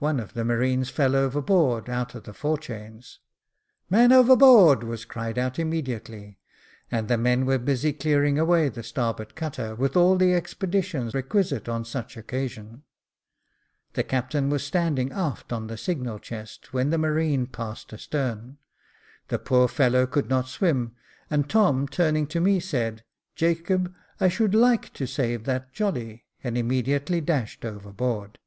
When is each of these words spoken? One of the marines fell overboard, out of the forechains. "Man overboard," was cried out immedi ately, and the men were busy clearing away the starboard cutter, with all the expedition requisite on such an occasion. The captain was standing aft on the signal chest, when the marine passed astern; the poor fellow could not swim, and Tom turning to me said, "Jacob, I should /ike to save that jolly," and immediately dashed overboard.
One 0.00 0.20
of 0.20 0.34
the 0.34 0.44
marines 0.44 0.90
fell 0.90 1.16
overboard, 1.16 1.88
out 1.88 2.14
of 2.14 2.24
the 2.24 2.34
forechains. 2.34 3.20
"Man 3.88 4.12
overboard," 4.12 4.84
was 4.84 5.06
cried 5.06 5.38
out 5.38 5.54
immedi 5.54 5.98
ately, 5.98 6.36
and 6.90 7.08
the 7.08 7.16
men 7.16 7.46
were 7.46 7.56
busy 7.56 7.94
clearing 7.94 8.38
away 8.38 8.68
the 8.68 8.82
starboard 8.82 9.34
cutter, 9.34 9.74
with 9.74 9.96
all 9.96 10.16
the 10.18 10.34
expedition 10.34 11.08
requisite 11.14 11.70
on 11.70 11.86
such 11.86 12.16
an 12.16 12.20
occasion. 12.20 12.82
The 13.94 14.02
captain 14.04 14.50
was 14.50 14.62
standing 14.62 15.10
aft 15.10 15.50
on 15.54 15.68
the 15.68 15.78
signal 15.78 16.18
chest, 16.18 16.74
when 16.74 16.90
the 16.90 16.98
marine 16.98 17.46
passed 17.46 17.94
astern; 17.94 18.58
the 19.28 19.38
poor 19.38 19.68
fellow 19.68 20.06
could 20.06 20.28
not 20.28 20.48
swim, 20.48 20.94
and 21.30 21.48
Tom 21.48 21.88
turning 21.88 22.26
to 22.26 22.42
me 22.42 22.60
said, 22.60 23.04
"Jacob, 23.34 23.94
I 24.20 24.28
should 24.28 24.52
/ike 24.52 24.92
to 24.92 25.06
save 25.06 25.44
that 25.44 25.72
jolly," 25.72 26.26
and 26.44 26.58
immediately 26.58 27.22
dashed 27.22 27.64
overboard. 27.64 28.38